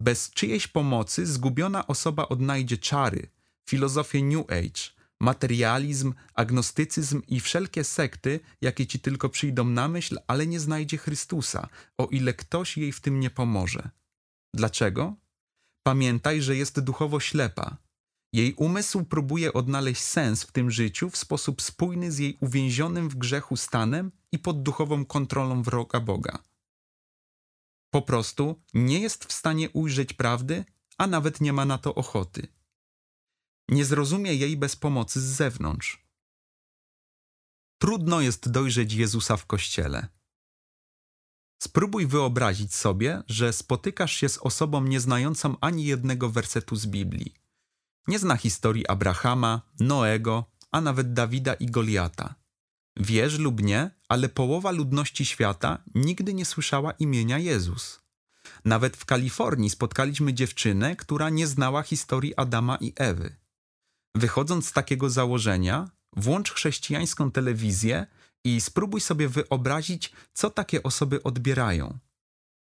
Bez 0.00 0.30
czyjejś 0.30 0.66
pomocy 0.66 1.26
zgubiona 1.26 1.86
osoba 1.86 2.28
odnajdzie 2.28 2.78
czary, 2.78 3.28
filozofię 3.68 4.22
New 4.22 4.50
Age, 4.50 5.02
materializm, 5.20 6.14
agnostycyzm 6.34 7.22
i 7.28 7.40
wszelkie 7.40 7.84
sekty, 7.84 8.40
jakie 8.60 8.86
ci 8.86 9.00
tylko 9.00 9.28
przyjdą 9.28 9.64
na 9.64 9.88
myśl, 9.88 10.18
ale 10.26 10.46
nie 10.46 10.60
znajdzie 10.60 10.98
Chrystusa, 10.98 11.68
o 11.98 12.06
ile 12.06 12.34
ktoś 12.34 12.76
jej 12.76 12.92
w 12.92 13.00
tym 13.00 13.20
nie 13.20 13.30
pomoże. 13.30 13.90
Dlaczego? 14.54 15.16
Pamiętaj, 15.86 16.42
że 16.42 16.56
jest 16.56 16.80
duchowo 16.80 17.20
ślepa. 17.20 17.76
Jej 18.32 18.54
umysł 18.54 19.04
próbuje 19.04 19.52
odnaleźć 19.52 20.02
sens 20.02 20.42
w 20.42 20.52
tym 20.52 20.70
życiu 20.70 21.10
w 21.10 21.16
sposób 21.16 21.62
spójny 21.62 22.12
z 22.12 22.18
jej 22.18 22.38
uwięzionym 22.40 23.08
w 23.08 23.16
grzechu 23.16 23.56
stanem 23.56 24.12
i 24.32 24.38
pod 24.38 24.62
duchową 24.62 25.04
kontrolą 25.04 25.62
wroga 25.62 26.00
Boga. 26.00 26.38
Po 27.90 28.02
prostu 28.02 28.62
nie 28.74 29.00
jest 29.00 29.24
w 29.24 29.32
stanie 29.32 29.70
ujrzeć 29.70 30.12
prawdy, 30.12 30.64
a 30.98 31.06
nawet 31.06 31.40
nie 31.40 31.52
ma 31.52 31.64
na 31.64 31.78
to 31.78 31.94
ochoty. 31.94 32.46
Nie 33.68 33.84
zrozumie 33.84 34.34
jej 34.34 34.56
bez 34.56 34.76
pomocy 34.76 35.20
z 35.20 35.24
zewnątrz. 35.24 36.06
Trudno 37.78 38.20
jest 38.20 38.50
dojrzeć 38.50 38.92
Jezusa 38.92 39.36
w 39.36 39.46
kościele. 39.46 40.08
Spróbuj 41.62 42.06
wyobrazić 42.06 42.74
sobie, 42.74 43.22
że 43.28 43.52
spotykasz 43.52 44.12
się 44.12 44.28
z 44.28 44.38
osobą 44.38 44.84
nieznającą 44.84 45.56
ani 45.60 45.84
jednego 45.84 46.30
wersetu 46.30 46.76
z 46.76 46.86
Biblii. 46.86 47.41
Nie 48.06 48.18
zna 48.18 48.36
historii 48.36 48.86
Abrahama, 48.86 49.62
Noego, 49.80 50.44
a 50.70 50.80
nawet 50.80 51.12
Dawida 51.12 51.54
i 51.54 51.66
Goliata. 51.66 52.34
Wierz 52.96 53.38
lub 53.38 53.62
nie, 53.62 53.90
ale 54.08 54.28
połowa 54.28 54.70
ludności 54.70 55.26
świata 55.26 55.82
nigdy 55.94 56.34
nie 56.34 56.44
słyszała 56.44 56.92
imienia 56.92 57.38
Jezus. 57.38 58.02
Nawet 58.64 58.96
w 58.96 59.04
Kalifornii 59.04 59.70
spotkaliśmy 59.70 60.34
dziewczynę, 60.34 60.96
która 60.96 61.30
nie 61.30 61.46
znała 61.46 61.82
historii 61.82 62.36
Adama 62.36 62.76
i 62.80 62.92
Ewy. 62.96 63.36
Wychodząc 64.14 64.68
z 64.68 64.72
takiego 64.72 65.10
założenia, 65.10 65.90
włącz 66.16 66.52
chrześcijańską 66.52 67.30
telewizję 67.30 68.06
i 68.44 68.60
spróbuj 68.60 69.00
sobie 69.00 69.28
wyobrazić, 69.28 70.12
co 70.32 70.50
takie 70.50 70.82
osoby 70.82 71.22
odbierają. 71.22 71.98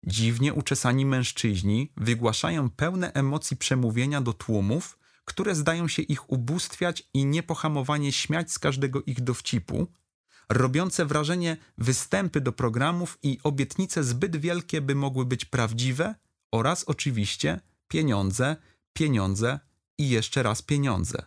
Dziwnie 0.06 0.54
uczesani 0.54 1.06
mężczyźni 1.06 1.92
wygłaszają 1.96 2.70
pełne 2.70 3.12
emocji 3.12 3.56
przemówienia 3.56 4.20
do 4.20 4.32
tłumów, 4.32 4.98
które 5.28 5.54
zdają 5.54 5.88
się 5.88 6.02
ich 6.02 6.30
ubóstwiać 6.30 7.08
i 7.14 7.26
niepohamowanie 7.26 8.12
śmiać 8.12 8.52
z 8.52 8.58
każdego 8.58 9.02
ich 9.02 9.20
dowcipu, 9.20 9.86
robiące 10.48 11.06
wrażenie 11.06 11.56
występy 11.78 12.40
do 12.40 12.52
programów 12.52 13.18
i 13.22 13.38
obietnice 13.42 14.04
zbyt 14.04 14.36
wielkie, 14.36 14.80
by 14.80 14.94
mogły 14.94 15.24
być 15.26 15.44
prawdziwe, 15.44 16.14
oraz 16.52 16.84
oczywiście 16.84 17.60
pieniądze, 17.88 18.56
pieniądze 18.92 19.60
i 19.98 20.08
jeszcze 20.08 20.42
raz 20.42 20.62
pieniądze. 20.62 21.22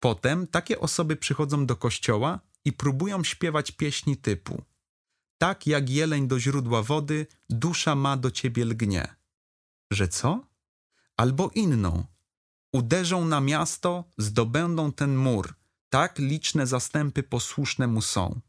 Potem 0.00 0.46
takie 0.46 0.80
osoby 0.80 1.16
przychodzą 1.16 1.66
do 1.66 1.76
kościoła 1.76 2.40
i 2.64 2.72
próbują 2.72 3.24
śpiewać 3.24 3.70
pieśni 3.70 4.16
typu 4.16 4.62
Tak 5.38 5.66
jak 5.66 5.90
jeleń 5.90 6.28
do 6.28 6.40
źródła 6.40 6.82
wody, 6.82 7.26
dusza 7.50 7.94
ma 7.94 8.16
do 8.16 8.30
ciebie 8.30 8.64
lgnie. 8.64 9.16
Że 9.90 10.08
co? 10.08 10.46
Albo 11.16 11.50
inną. 11.54 12.17
Uderzą 12.72 13.24
na 13.24 13.40
miasto, 13.40 14.04
zdobędą 14.18 14.92
ten 14.92 15.16
mur. 15.16 15.54
Tak 15.90 16.18
liczne 16.18 16.66
zastępy 16.66 17.22
posłuszne 17.22 17.86
mu 17.86 18.02
są. 18.02 18.40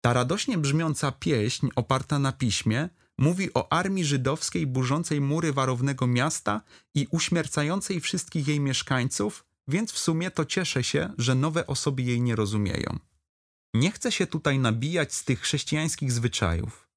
Ta 0.00 0.12
radośnie 0.12 0.58
brzmiąca 0.58 1.12
pieśń, 1.12 1.68
oparta 1.76 2.18
na 2.18 2.32
piśmie, 2.32 2.88
mówi 3.18 3.54
o 3.54 3.72
armii 3.72 4.04
żydowskiej 4.04 4.66
burzącej 4.66 5.20
mury 5.20 5.52
warownego 5.52 6.06
miasta 6.06 6.62
i 6.94 7.06
uśmiercającej 7.10 8.00
wszystkich 8.00 8.48
jej 8.48 8.60
mieszkańców, 8.60 9.44
więc 9.68 9.92
w 9.92 9.98
sumie 9.98 10.30
to 10.30 10.44
cieszę 10.44 10.84
się, 10.84 11.12
że 11.18 11.34
nowe 11.34 11.66
osoby 11.66 12.02
jej 12.02 12.20
nie 12.20 12.36
rozumieją. 12.36 12.98
Nie 13.74 13.90
chcę 13.90 14.12
się 14.12 14.26
tutaj 14.26 14.58
nabijać 14.58 15.14
z 15.14 15.24
tych 15.24 15.40
chrześcijańskich 15.40 16.12
zwyczajów. 16.12 16.88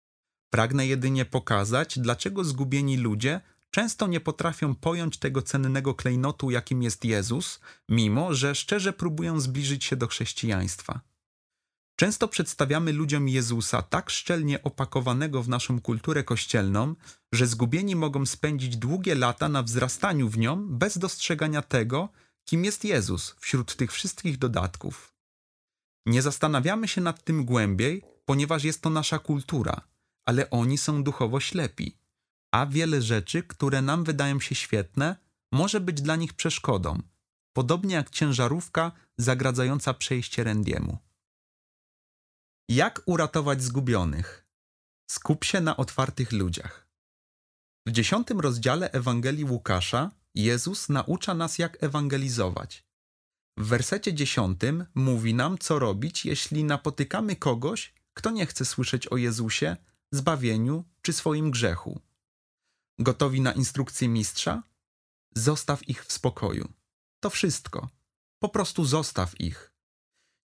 Pragnę 0.49 0.87
jedynie 0.87 1.25
pokazać, 1.25 1.99
dlaczego 1.99 2.43
zgubieni 2.43 2.97
ludzie 2.97 3.41
często 3.73 4.07
nie 4.07 4.19
potrafią 4.19 4.75
pojąć 4.75 5.17
tego 5.17 5.41
cennego 5.41 5.95
klejnotu, 5.95 6.51
jakim 6.51 6.83
jest 6.83 7.05
Jezus, 7.05 7.59
mimo 7.89 8.33
że 8.33 8.55
szczerze 8.55 8.93
próbują 8.93 9.39
zbliżyć 9.39 9.85
się 9.85 9.95
do 9.95 10.07
chrześcijaństwa. 10.07 11.01
Często 11.95 12.27
przedstawiamy 12.27 12.93
ludziom 12.93 13.29
Jezusa 13.29 13.81
tak 13.81 14.09
szczelnie 14.09 14.63
opakowanego 14.63 15.43
w 15.43 15.49
naszą 15.49 15.81
kulturę 15.81 16.23
kościelną, 16.23 16.95
że 17.33 17.47
zgubieni 17.47 17.95
mogą 17.95 18.25
spędzić 18.25 18.77
długie 18.77 19.15
lata 19.15 19.49
na 19.49 19.63
wzrastaniu 19.63 20.29
w 20.29 20.37
nią 20.37 20.67
bez 20.67 20.97
dostrzegania 20.97 21.61
tego, 21.61 22.09
kim 22.45 22.65
jest 22.65 22.85
Jezus 22.85 23.35
wśród 23.39 23.75
tych 23.75 23.91
wszystkich 23.91 24.37
dodatków. 24.37 25.13
Nie 26.05 26.21
zastanawiamy 26.21 26.87
się 26.87 27.01
nad 27.01 27.23
tym 27.23 27.45
głębiej, 27.45 28.03
ponieważ 28.25 28.63
jest 28.63 28.81
to 28.81 28.89
nasza 28.89 29.19
kultura, 29.19 29.81
ale 30.25 30.49
oni 30.49 30.77
są 30.77 31.03
duchowo 31.03 31.39
ślepi, 31.39 32.02
a 32.53 32.65
wiele 32.65 33.01
rzeczy, 33.01 33.43
które 33.43 33.81
nam 33.81 34.03
wydają 34.03 34.39
się 34.39 34.55
świetne, 34.55 35.15
może 35.51 35.79
być 35.79 36.01
dla 36.01 36.15
nich 36.15 36.33
przeszkodą, 36.33 37.01
podobnie 37.53 37.95
jak 37.95 38.09
ciężarówka 38.09 38.91
zagradzająca 39.17 39.93
przejście 39.93 40.43
Rendiemu. 40.43 40.97
Jak 42.69 43.01
uratować 43.05 43.63
zgubionych? 43.63 44.45
Skup 45.11 45.43
się 45.43 45.61
na 45.61 45.77
otwartych 45.77 46.31
ludziach. 46.31 46.87
W 47.87 47.91
dziesiątym 47.91 48.39
rozdziale 48.39 48.91
Ewangelii 48.91 49.45
Łukasza 49.45 50.11
Jezus 50.35 50.89
naucza 50.89 51.33
nas, 51.33 51.59
jak 51.59 51.83
ewangelizować. 51.83 52.85
W 53.57 53.65
wersecie 53.65 54.13
dziesiątym 54.13 54.85
mówi 54.95 55.33
nam, 55.33 55.57
co 55.57 55.79
robić, 55.79 56.25
jeśli 56.25 56.63
napotykamy 56.63 57.35
kogoś, 57.35 57.93
kto 58.13 58.31
nie 58.31 58.45
chce 58.45 58.65
słyszeć 58.65 59.07
o 59.07 59.17
Jezusie, 59.17 59.77
zbawieniu 60.11 60.83
czy 61.01 61.13
swoim 61.13 61.51
grzechu. 61.51 62.01
Gotowi 62.99 63.41
na 63.41 63.51
instrukcję 63.51 64.07
mistrza? 64.07 64.63
Zostaw 65.35 65.89
ich 65.89 66.05
w 66.05 66.11
spokoju. 66.11 66.73
To 67.19 67.29
wszystko. 67.29 67.89
Po 68.39 68.49
prostu 68.49 68.85
zostaw 68.85 69.41
ich. 69.41 69.73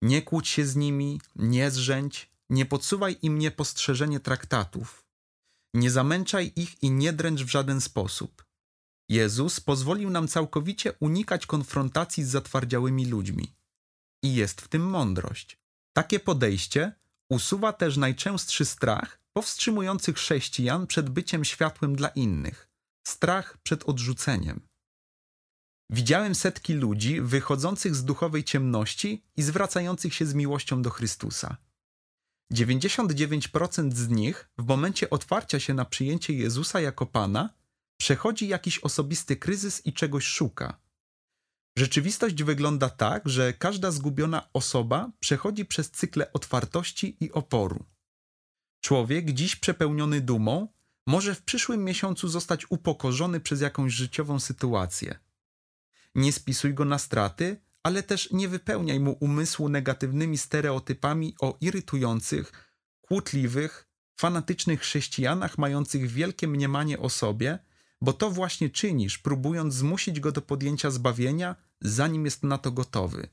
Nie 0.02 0.22
kłóć 0.22 0.48
się 0.48 0.66
z 0.66 0.76
nimi, 0.76 1.20
nie 1.36 1.70
zrzędź, 1.70 2.30
nie 2.50 2.66
podsuwaj 2.66 3.16
im 3.22 3.38
niepostrzeżenie 3.38 4.20
traktatów. 4.20 5.04
Nie 5.74 5.90
zamęczaj 5.90 6.52
ich 6.56 6.82
i 6.82 6.90
nie 6.90 7.12
dręcz 7.12 7.42
w 7.42 7.50
żaden 7.50 7.80
sposób. 7.80 8.44
Jezus 9.08 9.60
pozwolił 9.60 10.10
nam 10.10 10.28
całkowicie 10.28 10.92
unikać 10.92 11.46
konfrontacji 11.46 12.24
z 12.24 12.28
zatwardziałymi 12.28 13.06
ludźmi. 13.06 13.54
I 14.22 14.34
jest 14.34 14.60
w 14.60 14.68
tym 14.68 14.82
mądrość. 14.82 15.58
Takie 15.92 16.20
podejście 16.20 16.92
usuwa 17.28 17.72
też 17.72 17.96
najczęstszy 17.96 18.64
strach 18.64 19.20
powstrzymujący 19.38 20.12
chrześcijan 20.12 20.86
przed 20.86 21.10
byciem 21.10 21.44
światłem 21.44 21.96
dla 21.96 22.08
innych 22.08 22.68
strach 23.06 23.58
przed 23.62 23.88
odrzuceniem. 23.88 24.60
Widziałem 25.90 26.34
setki 26.34 26.74
ludzi 26.74 27.20
wychodzących 27.20 27.94
z 27.94 28.04
duchowej 28.04 28.44
ciemności 28.44 29.24
i 29.36 29.42
zwracających 29.42 30.14
się 30.14 30.26
z 30.26 30.34
miłością 30.34 30.82
do 30.82 30.90
Chrystusa. 30.90 31.56
99% 32.52 33.92
z 33.92 34.08
nich 34.08 34.50
w 34.58 34.66
momencie 34.66 35.10
otwarcia 35.10 35.60
się 35.60 35.74
na 35.74 35.84
przyjęcie 35.84 36.32
Jezusa 36.32 36.80
jako 36.80 37.06
Pana 37.06 37.54
przechodzi 38.00 38.48
jakiś 38.48 38.78
osobisty 38.78 39.36
kryzys 39.36 39.86
i 39.86 39.92
czegoś 39.92 40.24
szuka. 40.24 40.80
Rzeczywistość 41.76 42.42
wygląda 42.42 42.90
tak, 42.90 43.28
że 43.28 43.52
każda 43.52 43.90
zgubiona 43.90 44.48
osoba 44.52 45.10
przechodzi 45.20 45.64
przez 45.64 45.90
cykle 45.90 46.32
otwartości 46.32 47.16
i 47.20 47.32
oporu. 47.32 47.86
Człowiek, 48.80 49.30
dziś 49.30 49.56
przepełniony 49.56 50.20
dumą, 50.20 50.68
może 51.06 51.34
w 51.34 51.42
przyszłym 51.42 51.84
miesiącu 51.84 52.28
zostać 52.28 52.70
upokorzony 52.70 53.40
przez 53.40 53.60
jakąś 53.60 53.92
życiową 53.92 54.40
sytuację. 54.40 55.18
Nie 56.14 56.32
spisuj 56.32 56.74
go 56.74 56.84
na 56.84 56.98
straty, 56.98 57.60
ale 57.82 58.02
też 58.02 58.30
nie 58.30 58.48
wypełniaj 58.48 59.00
mu 59.00 59.16
umysłu 59.20 59.68
negatywnymi 59.68 60.38
stereotypami 60.38 61.34
o 61.40 61.56
irytujących, 61.60 62.74
kłótliwych, 63.00 63.88
fanatycznych 64.16 64.80
chrześcijanach 64.80 65.58
mających 65.58 66.06
wielkie 66.06 66.48
mniemanie 66.48 66.98
o 66.98 67.08
sobie, 67.08 67.58
bo 68.00 68.12
to 68.12 68.30
właśnie 68.30 68.70
czynisz, 68.70 69.18
próbując 69.18 69.74
zmusić 69.74 70.20
go 70.20 70.32
do 70.32 70.42
podjęcia 70.42 70.90
zbawienia, 70.90 71.56
zanim 71.80 72.24
jest 72.24 72.42
na 72.42 72.58
to 72.58 72.72
gotowy. 72.72 73.28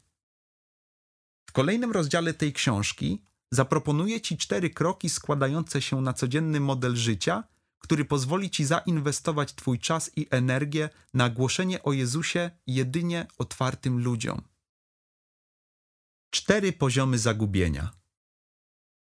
W 1.46 1.52
kolejnym 1.52 1.92
rozdziale 1.92 2.34
tej 2.34 2.54
książki 2.54 3.25
zaproponuję 3.56 4.22
Ci 4.22 4.38
cztery 4.38 4.70
kroki 4.70 5.10
składające 5.10 5.82
się 5.82 6.02
na 6.02 6.14
codzienny 6.14 6.60
model 6.60 6.96
życia, 6.96 7.44
który 7.80 8.06
pozwoli 8.06 8.50
Ci 8.50 8.66
zainwestować 8.66 9.56
Twój 9.56 9.80
czas 9.80 10.12
i 10.16 10.28
energię 10.30 10.90
na 11.14 11.30
głoszenie 11.30 11.84
o 11.84 11.94
Jezusie 11.94 12.52
jedynie 12.68 13.28
otwartym 13.38 14.04
ludziom. 14.04 14.42
Cztery 16.30 16.74
poziomy 16.74 17.20
zagubienia. 17.20 17.92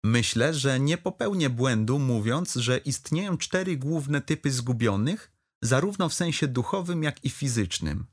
Myślę, 0.04 0.54
że 0.54 0.80
nie 0.80 0.98
popełnię 0.98 1.50
błędu 1.50 2.00
mówiąc, 2.00 2.54
że 2.54 2.77
istnieją 2.77 3.38
cztery 3.38 3.77
główne 3.77 4.22
typy 4.22 4.51
zgubionych, 4.51 5.32
zarówno 5.62 6.10
w 6.10 6.13
sensie 6.13 6.48
duchowym, 6.48 7.04
jak 7.04 7.25
i 7.25 7.30
fizycznym. 7.30 8.06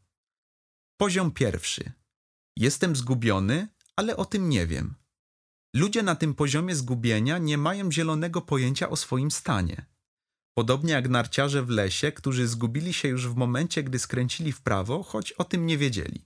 Poziom 0.97 1.31
pierwszy. 1.31 1.93
Jestem 2.57 2.97
zgubiony, 2.97 3.69
ale 3.97 4.17
o 4.17 4.25
tym 4.25 4.49
nie 4.49 4.67
wiem. 4.67 4.95
Ludzie 5.75 6.03
na 6.03 6.15
tym 6.15 6.35
poziomie 6.35 6.77
zgubienia 6.77 7.39
nie 7.39 7.59
mają 7.59 7.93
zielonego 7.93 8.41
pojęcia 8.41 8.91
o 8.91 8.97
swoim 8.97 9.31
stanie. 9.31 9.87
Podobnie 10.57 10.93
jak 10.93 11.09
narciarze 11.09 11.63
w 11.63 11.69
lesie, 11.69 12.13
którzy 12.13 12.49
zgubili 12.49 12.93
się 12.93 13.09
już 13.09 13.29
w 13.29 13.37
momencie, 13.37 13.83
gdy 13.83 13.99
skręcili 13.99 14.53
w 14.53 14.61
prawo, 14.61 15.03
choć 15.03 15.33
o 15.33 15.45
tym 15.45 15.67
nie 15.67 15.79
wiedzieli. 15.79 16.25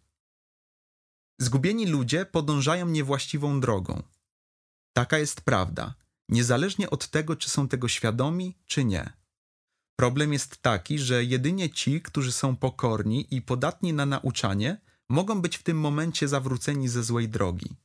Zgubieni 1.40 1.86
ludzie 1.86 2.26
podążają 2.26 2.88
niewłaściwą 2.88 3.60
drogą. 3.60 4.02
Taka 4.92 5.18
jest 5.18 5.40
prawda, 5.40 5.94
niezależnie 6.28 6.90
od 6.90 7.08
tego, 7.08 7.36
czy 7.36 7.50
są 7.50 7.68
tego 7.68 7.88
świadomi, 7.88 8.58
czy 8.66 8.84
nie. 8.84 9.12
Problem 9.96 10.32
jest 10.32 10.62
taki, 10.62 10.98
że 10.98 11.24
jedynie 11.24 11.70
ci, 11.70 12.02
którzy 12.02 12.32
są 12.32 12.56
pokorni 12.56 13.26
i 13.30 13.42
podatni 13.42 13.92
na 13.92 14.06
nauczanie, 14.06 14.80
mogą 15.08 15.42
być 15.42 15.56
w 15.56 15.62
tym 15.62 15.80
momencie 15.80 16.28
zawróceni 16.28 16.88
ze 16.88 17.02
złej 17.02 17.28
drogi. 17.28 17.76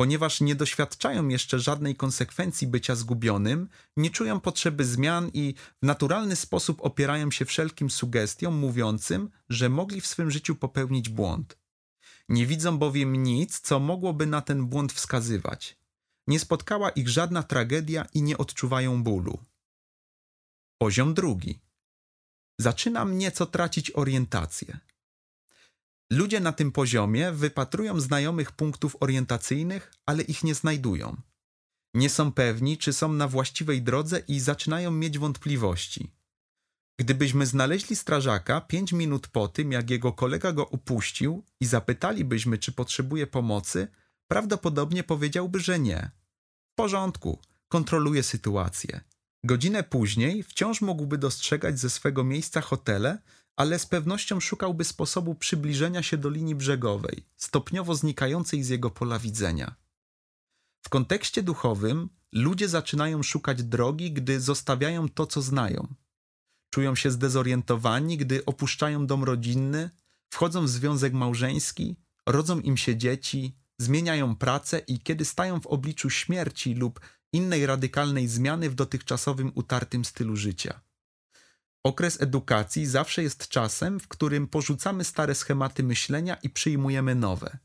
Ponieważ 0.00 0.40
nie 0.40 0.54
doświadczają 0.54 1.28
jeszcze 1.28 1.58
żadnej 1.58 1.96
konsekwencji 1.96 2.66
bycia 2.66 2.94
zgubionym, 2.94 3.68
nie 3.96 4.10
czują 4.10 4.40
potrzeby 4.40 4.84
zmian 4.84 5.30
i 5.34 5.54
w 5.82 5.86
naturalny 5.86 6.36
sposób 6.36 6.80
opierają 6.80 7.30
się 7.30 7.44
wszelkim 7.44 7.90
sugestiom 7.90 8.54
mówiącym, 8.54 9.30
że 9.48 9.68
mogli 9.68 10.00
w 10.00 10.06
swym 10.06 10.30
życiu 10.30 10.54
popełnić 10.54 11.08
błąd. 11.08 11.58
Nie 12.28 12.46
widzą 12.46 12.78
bowiem 12.78 13.22
nic, 13.22 13.60
co 13.60 13.80
mogłoby 13.80 14.26
na 14.26 14.40
ten 14.40 14.66
błąd 14.66 14.92
wskazywać. 14.92 15.78
Nie 16.26 16.40
spotkała 16.40 16.90
ich 16.90 17.08
żadna 17.08 17.42
tragedia 17.42 18.06
i 18.14 18.22
nie 18.22 18.38
odczuwają 18.38 19.02
bólu. 19.02 19.38
Poziom 20.78 21.14
drugi. 21.14 21.58
Zaczynam 22.58 23.18
nieco 23.18 23.46
tracić 23.46 23.90
orientację. 23.90 24.78
Ludzie 26.12 26.40
na 26.40 26.52
tym 26.52 26.72
poziomie 26.72 27.32
wypatrują 27.32 28.00
znajomych 28.00 28.52
punktów 28.52 28.96
orientacyjnych, 29.00 29.92
ale 30.06 30.22
ich 30.22 30.44
nie 30.44 30.54
znajdują. 30.54 31.16
Nie 31.94 32.10
są 32.10 32.32
pewni, 32.32 32.78
czy 32.78 32.92
są 32.92 33.12
na 33.12 33.28
właściwej 33.28 33.82
drodze 33.82 34.22
i 34.28 34.40
zaczynają 34.40 34.90
mieć 34.90 35.18
wątpliwości. 35.18 36.12
Gdybyśmy 37.00 37.46
znaleźli 37.46 37.96
strażaka 37.96 38.60
pięć 38.60 38.92
minut 38.92 39.28
po 39.28 39.48
tym, 39.48 39.72
jak 39.72 39.90
jego 39.90 40.12
kolega 40.12 40.52
go 40.52 40.64
upuścił 40.64 41.44
i 41.60 41.66
zapytalibyśmy, 41.66 42.58
czy 42.58 42.72
potrzebuje 42.72 43.26
pomocy, 43.26 43.88
prawdopodobnie 44.28 45.04
powiedziałby, 45.04 45.60
że 45.60 45.78
nie. 45.78 46.10
W 46.72 46.74
porządku, 46.74 47.38
kontroluje 47.68 48.22
sytuację. 48.22 49.00
Godzinę 49.44 49.82
później 49.82 50.42
wciąż 50.42 50.80
mógłby 50.80 51.18
dostrzegać 51.18 51.78
ze 51.78 51.90
swego 51.90 52.24
miejsca 52.24 52.60
hotele, 52.60 53.18
ale 53.60 53.78
z 53.78 53.86
pewnością 53.86 54.40
szukałby 54.40 54.84
sposobu 54.84 55.34
przybliżenia 55.34 56.02
się 56.02 56.16
do 56.18 56.30
linii 56.30 56.54
brzegowej, 56.54 57.26
stopniowo 57.36 57.94
znikającej 57.94 58.62
z 58.62 58.68
jego 58.68 58.90
pola 58.90 59.18
widzenia. 59.18 59.74
W 60.82 60.88
kontekście 60.88 61.42
duchowym 61.42 62.08
ludzie 62.32 62.68
zaczynają 62.68 63.22
szukać 63.22 63.62
drogi, 63.62 64.12
gdy 64.12 64.40
zostawiają 64.40 65.08
to, 65.08 65.26
co 65.26 65.42
znają. 65.42 65.94
Czują 66.70 66.94
się 66.94 67.10
zdezorientowani, 67.10 68.16
gdy 68.16 68.44
opuszczają 68.44 69.06
dom 69.06 69.24
rodzinny, 69.24 69.90
wchodzą 70.30 70.64
w 70.64 70.68
związek 70.68 71.12
małżeński, 71.12 71.96
rodzą 72.26 72.60
im 72.60 72.76
się 72.76 72.96
dzieci, 72.96 73.56
zmieniają 73.78 74.36
pracę 74.36 74.78
i 74.78 75.00
kiedy 75.00 75.24
stają 75.24 75.60
w 75.60 75.66
obliczu 75.66 76.10
śmierci 76.10 76.74
lub 76.74 77.00
innej 77.32 77.66
radykalnej 77.66 78.28
zmiany 78.28 78.70
w 78.70 78.74
dotychczasowym 78.74 79.52
utartym 79.54 80.04
stylu 80.04 80.36
życia. 80.36 80.80
Okres 81.84 82.22
edukacji 82.22 82.86
zawsze 82.86 83.22
jest 83.22 83.48
czasem, 83.48 84.00
w 84.00 84.08
którym 84.08 84.46
porzucamy 84.46 85.04
stare 85.04 85.34
schematy 85.34 85.82
myślenia 85.82 86.34
i 86.34 86.50
przyjmujemy 86.50 87.14
nowe. 87.14 87.58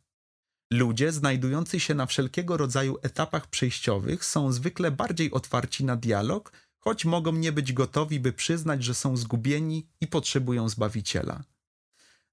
Ludzie 0.74 1.12
znajdujący 1.12 1.80
się 1.80 1.94
na 1.94 2.06
wszelkiego 2.06 2.58
rodzaju 2.58 2.98
etapach 3.02 3.48
przejściowych 3.48 4.26
są 4.26 4.52
zwykle 4.52 4.92
bardziej 4.92 5.32
otwarci 5.32 5.86
na 5.86 5.96
dialog, 5.96 6.52
choć 6.80 7.06
mogą 7.06 7.32
nie 7.32 7.52
być 7.52 7.74
gotowi, 7.74 8.20
by 8.20 8.34
przyznać, 8.34 8.84
że 8.84 8.94
są 8.94 9.18
zgubieni 9.18 9.88
i 10.02 10.08
potrzebują 10.08 10.70
zbawiciela. 10.70 11.44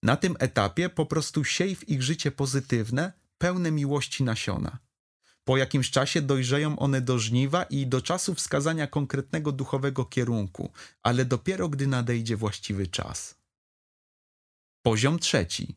Na 0.03 0.17
tym 0.17 0.37
etapie 0.39 0.89
po 0.89 1.07
prostu 1.07 1.45
siej 1.45 1.77
w 1.77 1.89
ich 1.89 2.03
życie 2.03 2.31
pozytywne, 2.31 3.13
pełne 3.39 3.71
miłości 3.71 4.25
nasiona. 4.25 4.79
Po 5.45 5.57
jakimś 5.57 5.91
czasie 5.91 6.23
dojrzeją 6.23 6.79
one 6.79 7.01
do 7.01 7.19
żniwa 7.19 7.63
i 7.63 7.87
do 7.87 8.03
czasu 8.03 8.35
wskazania 8.35 8.87
konkretnego 8.87 9.53
duchowego 9.53 10.05
kierunku, 10.05 10.73
ale 11.03 11.25
dopiero 11.25 11.69
gdy 11.69 11.87
nadejdzie 11.87 12.37
właściwy 12.37 12.87
czas. 12.87 13.35
Poziom 14.83 15.19
trzeci. 15.19 15.75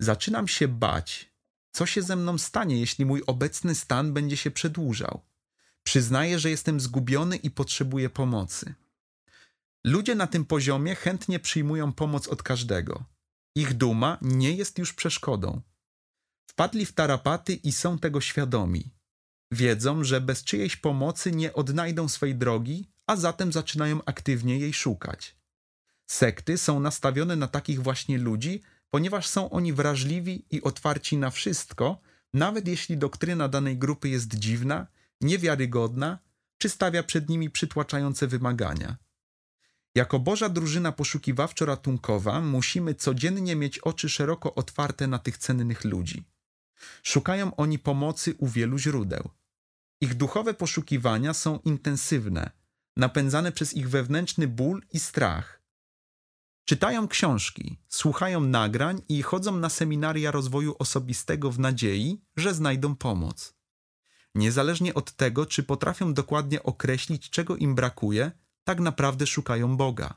Zaczynam 0.00 0.48
się 0.48 0.68
bać, 0.68 1.32
co 1.72 1.86
się 1.86 2.02
ze 2.02 2.16
mną 2.16 2.38
stanie, 2.38 2.80
jeśli 2.80 3.06
mój 3.06 3.22
obecny 3.26 3.74
stan 3.74 4.12
będzie 4.12 4.36
się 4.36 4.50
przedłużał. 4.50 5.20
Przyznaję, 5.82 6.38
że 6.38 6.50
jestem 6.50 6.80
zgubiony 6.80 7.36
i 7.36 7.50
potrzebuję 7.50 8.10
pomocy. 8.10 8.74
Ludzie 9.84 10.14
na 10.14 10.26
tym 10.26 10.44
poziomie 10.44 10.94
chętnie 10.94 11.40
przyjmują 11.40 11.92
pomoc 11.92 12.28
od 12.28 12.42
każdego. 12.42 13.04
Ich 13.56 13.74
duma 13.74 14.18
nie 14.22 14.52
jest 14.52 14.78
już 14.78 14.92
przeszkodą. 14.92 15.60
Wpadli 16.46 16.86
w 16.86 16.92
tarapaty 16.92 17.54
i 17.54 17.72
są 17.72 17.98
tego 17.98 18.20
świadomi. 18.20 18.90
Wiedzą, 19.50 20.04
że 20.04 20.20
bez 20.20 20.44
czyjejś 20.44 20.76
pomocy 20.76 21.32
nie 21.32 21.52
odnajdą 21.52 22.08
swej 22.08 22.34
drogi, 22.34 22.90
a 23.06 23.16
zatem 23.16 23.52
zaczynają 23.52 24.04
aktywnie 24.04 24.58
jej 24.58 24.72
szukać. 24.72 25.36
Sekty 26.06 26.58
są 26.58 26.80
nastawione 26.80 27.36
na 27.36 27.48
takich 27.48 27.82
właśnie 27.82 28.18
ludzi, 28.18 28.62
ponieważ 28.90 29.26
są 29.26 29.50
oni 29.50 29.72
wrażliwi 29.72 30.46
i 30.50 30.62
otwarci 30.62 31.16
na 31.16 31.30
wszystko, 31.30 32.00
nawet 32.34 32.68
jeśli 32.68 32.98
doktryna 32.98 33.48
danej 33.48 33.78
grupy 33.78 34.08
jest 34.08 34.34
dziwna, 34.34 34.86
niewiarygodna 35.20 36.18
czy 36.58 36.68
stawia 36.68 37.02
przed 37.02 37.28
nimi 37.28 37.50
przytłaczające 37.50 38.26
wymagania. 38.26 38.96
Jako 39.94 40.18
Boża 40.18 40.48
drużyna 40.48 40.92
poszukiwawczo-ratunkowa 40.92 42.42
musimy 42.42 42.94
codziennie 42.94 43.56
mieć 43.56 43.78
oczy 43.78 44.08
szeroko 44.08 44.54
otwarte 44.54 45.06
na 45.06 45.18
tych 45.18 45.38
cennych 45.38 45.84
ludzi. 45.84 46.24
Szukają 47.02 47.56
oni 47.56 47.78
pomocy 47.78 48.34
u 48.38 48.48
wielu 48.48 48.78
źródeł. 48.78 49.30
Ich 50.00 50.14
duchowe 50.14 50.54
poszukiwania 50.54 51.34
są 51.34 51.58
intensywne, 51.58 52.50
napędzane 52.96 53.52
przez 53.52 53.74
ich 53.74 53.90
wewnętrzny 53.90 54.48
ból 54.48 54.82
i 54.92 55.00
strach. 55.00 55.62
Czytają 56.64 57.08
książki, 57.08 57.78
słuchają 57.88 58.40
nagrań 58.40 59.02
i 59.08 59.22
chodzą 59.22 59.56
na 59.56 59.68
seminaria 59.68 60.30
rozwoju 60.30 60.76
osobistego 60.78 61.50
w 61.50 61.58
nadziei, 61.58 62.24
że 62.36 62.54
znajdą 62.54 62.96
pomoc. 62.96 63.54
Niezależnie 64.34 64.94
od 64.94 65.12
tego, 65.12 65.46
czy 65.46 65.62
potrafią 65.62 66.14
dokładnie 66.14 66.62
określić, 66.62 67.30
czego 67.30 67.56
im 67.56 67.74
brakuje, 67.74 68.32
tak 68.64 68.80
naprawdę 68.80 69.26
szukają 69.26 69.76
Boga. 69.76 70.14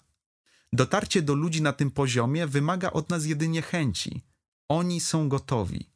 Dotarcie 0.74 1.22
do 1.22 1.34
ludzi 1.34 1.62
na 1.62 1.74
tym 1.74 1.92
poziomie 1.92 2.48
wymaga 2.48 2.92
od 2.92 3.10
nas 3.10 3.26
jedynie 3.26 3.62
chęci. 3.62 4.26
Oni 4.70 5.00
są 5.00 5.30
gotowi. 5.30 5.90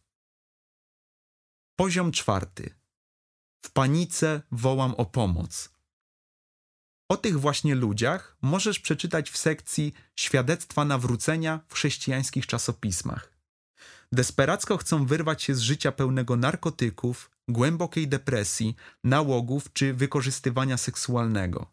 Poziom 1.76 2.12
czwarty. 2.12 2.76
W 3.66 3.72
panice 3.72 4.42
wołam 4.52 4.96
o 4.96 5.06
pomoc. 5.06 5.70
O 7.10 7.18
tych 7.18 7.40
właśnie 7.40 7.76
ludziach 7.76 8.38
możesz 8.42 8.80
przeczytać 8.80 9.32
w 9.32 9.38
sekcji 9.38 9.94
Świadectwa 10.16 10.86
nawrócenia 10.86 11.60
w 11.68 11.74
chrześcijańskich 11.74 12.48
czasopismach. 12.48 13.34
Desperacko 14.12 14.78
chcą 14.78 15.06
wyrwać 15.06 15.44
się 15.44 15.56
z 15.56 15.60
życia 15.60 15.92
pełnego 15.92 16.38
narkotyków, 16.38 17.32
głębokiej 17.48 18.08
depresji, 18.08 18.76
nałogów 19.04 19.74
czy 19.74 19.94
wykorzystywania 19.94 20.78
seksualnego. 20.78 21.68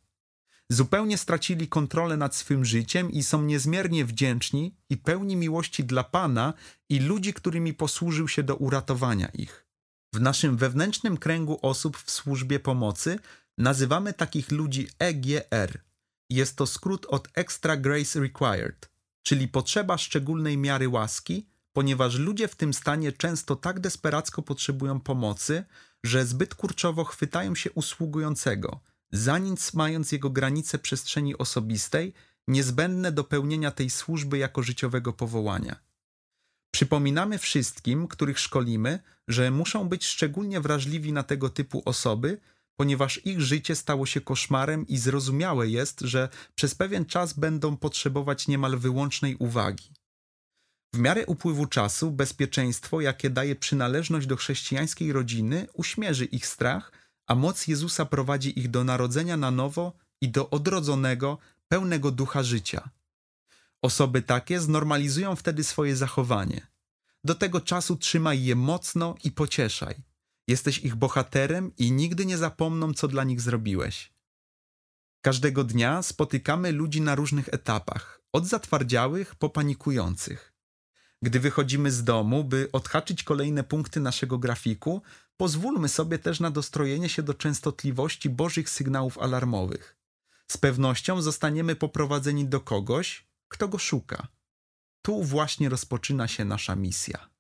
Zupełnie 0.71 1.19
stracili 1.19 1.69
kontrolę 1.69 2.17
nad 2.17 2.37
swym 2.37 2.65
życiem 2.65 3.11
i 3.11 3.23
są 3.23 3.43
niezmiernie 3.43 4.05
wdzięczni 4.05 4.75
i 4.91 4.97
pełni 4.97 5.37
miłości 5.37 5.85
dla 5.85 6.05
Pana 6.05 6.55
i 6.89 7.01
ludzi, 7.01 7.35
którymi 7.35 7.75
posłużył 7.75 8.29
się 8.29 8.43
do 8.43 8.57
uratowania 8.57 9.29
ich. 9.29 9.68
W 10.15 10.21
naszym 10.21 10.57
wewnętrznym 10.57 11.17
kręgu 11.17 11.59
osób 11.63 11.97
w 11.97 12.11
służbie 12.11 12.61
pomocy 12.61 13.19
nazywamy 13.59 14.13
takich 14.13 14.51
ludzi 14.51 14.89
EGR. 14.99 15.81
Jest 16.31 16.57
to 16.57 16.67
skrót 16.67 17.07
od 17.07 17.29
Extra 17.35 17.77
Grace 17.77 18.21
Required, 18.21 18.91
czyli 19.23 19.49
potrzeba 19.49 19.99
szczególnej 19.99 20.59
miary 20.59 20.89
łaski, 20.89 21.47
ponieważ 21.73 22.15
ludzie 22.15 22.49
w 22.49 22.57
tym 22.57 22.75
stanie 22.75 23.13
często 23.13 23.57
tak 23.57 23.81
desperacko 23.81 24.43
potrzebują 24.43 25.01
pomocy, 25.01 25.65
że 26.05 26.27
zbyt 26.27 26.55
kurczowo 26.55 27.05
chwytają 27.05 27.55
się 27.55 27.73
usługującego, 27.73 28.81
za 29.13 29.39
nic 29.39 29.75
mając 29.75 30.13
jego 30.13 30.31
granice 30.31 30.79
przestrzeni 30.79 31.39
osobistej, 31.39 32.15
niezbędne 32.49 33.13
do 33.13 33.25
pełnienia 33.25 33.71
tej 33.71 33.91
służby 33.91 34.39
jako 34.39 34.63
życiowego 34.63 35.13
powołania. 35.13 35.88
Przypominamy 36.71 37.39
wszystkim, 37.39 38.09
których 38.09 38.39
szkolimy, 38.39 38.99
że 39.29 39.51
muszą 39.51 39.89
być 39.89 40.07
szczególnie 40.07 40.61
wrażliwi 40.61 41.13
na 41.13 41.23
tego 41.23 41.51
typu 41.51 41.83
osoby, 41.85 42.41
ponieważ 42.77 43.27
ich 43.27 43.41
życie 43.41 43.77
stało 43.77 44.07
się 44.07 44.21
koszmarem 44.21 44.87
i 44.87 44.99
zrozumiałe 44.99 45.69
jest, 45.69 46.01
że 46.01 46.29
przez 46.55 46.75
pewien 46.75 47.05
czas 47.05 47.33
będą 47.33 47.77
potrzebować 47.77 48.49
niemal 48.49 48.79
wyłącznej 48.79 49.37
uwagi. 49.37 49.93
W 50.95 50.99
miarę 50.99 51.27
upływu 51.27 51.67
czasu 51.67 52.11
bezpieczeństwo, 52.11 53.01
jakie 53.01 53.31
daje 53.31 53.57
przynależność 53.57 54.27
do 54.27 54.37
chrześcijańskiej 54.37 55.13
rodziny, 55.13 55.67
uśmierzy 55.73 56.25
ich 56.25 56.47
strach, 56.47 56.93
a 57.27 57.35
moc 57.35 57.67
Jezusa 57.67 58.05
prowadzi 58.05 58.59
ich 58.59 58.71
do 58.71 58.85
narodzenia 58.85 59.37
na 59.37 59.51
nowo 59.51 59.93
i 60.21 60.29
do 60.29 60.51
odrodzonego, 60.51 61.39
pełnego 61.69 62.11
ducha 62.11 62.43
życia. 62.43 62.91
Osoby 63.83 64.23
takie 64.23 64.61
znormalizują 64.61 65.37
wtedy 65.37 65.65
swoje 65.65 65.97
zachowanie. 65.97 66.67
Do 67.25 67.35
tego 67.35 67.61
czasu 67.61 67.97
trzymaj 67.97 68.45
je 68.45 68.57
mocno 68.57 69.15
i 69.25 69.31
pocieszaj. 69.33 69.95
Jesteś 70.49 70.79
ich 70.79 70.95
bohaterem 70.95 71.73
i 71.77 71.93
nigdy 71.93 72.27
nie 72.27 72.39
zapomną, 72.39 72.95
co 72.95 73.09
dla 73.09 73.25
nich 73.25 73.41
zrobiłeś. 73.41 74.13
Każdego 75.21 75.65
dnia 75.65 76.03
spotykamy 76.03 76.73
ludzi 76.73 77.01
na 77.01 77.15
różnych 77.15 77.49
etapach, 77.49 78.23
od 78.33 78.47
zatwardziałych 78.47 79.35
po 79.35 79.49
panikujących. 79.49 80.55
Gdy 81.23 81.41
wychodzimy 81.41 81.91
z 81.91 82.05
domu, 82.05 82.45
by 82.45 82.69
odhaczyć 82.73 83.23
kolejne 83.23 83.65
punkty 83.65 84.01
naszego 84.01 84.39
grafiku, 84.39 85.03
pozwólmy 85.37 85.89
sobie 85.89 86.19
też 86.19 86.41
na 86.41 86.51
dostrojenie 86.51 87.09
się 87.09 87.23
do 87.23 87.35
częstotliwości 87.35 88.31
Bożych 88.31 88.71
sygnałów 88.71 89.19
alarmowych. 89.19 89.97
Z 90.51 90.57
pewnością 90.57 91.23
zostaniemy 91.23 91.77
poprowadzeni 91.77 92.47
do 92.47 92.61
kogoś, 92.61 93.28
kto 93.49 93.69
go 93.69 93.79
szuka. 93.79 94.29
Tu 95.03 95.23
właśnie 95.23 95.69
rozpoczyna 95.69 96.29
się 96.29 96.45
nasza 96.45 96.77
misja. 96.77 97.31